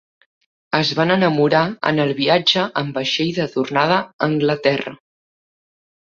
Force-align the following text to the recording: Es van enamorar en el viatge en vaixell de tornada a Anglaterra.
Es 0.75 0.91
van 0.99 1.13
enamorar 1.15 1.59
en 1.89 2.01
el 2.05 2.13
viatge 2.19 2.63
en 2.81 2.89
vaixell 2.95 3.29
de 3.35 3.45
tornada 3.57 3.99
a 4.01 4.29
Anglaterra. 4.31 4.95